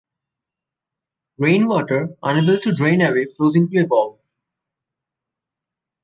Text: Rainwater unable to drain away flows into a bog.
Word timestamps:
Rainwater 1.37 2.15
unable 2.23 2.57
to 2.57 2.73
drain 2.73 3.01
away 3.01 3.25
flows 3.27 3.55
into 3.55 3.77
a 3.79 3.85
bog. 3.85 4.17